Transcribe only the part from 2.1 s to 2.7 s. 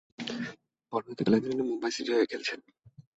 হয়ে খেলেছেন।